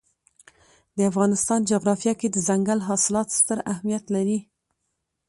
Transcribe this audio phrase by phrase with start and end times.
[0.97, 4.39] د افغانستان جغرافیه کې دځنګل حاصلات ستر اهمیت لري.